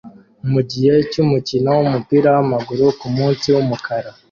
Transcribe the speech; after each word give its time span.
mugihe 0.51 0.93
cyumukino 1.11 1.69
wumupira 1.77 2.29
wamaguru 2.35 2.85
kumunsi 2.99 3.45
wumukara 3.55 4.09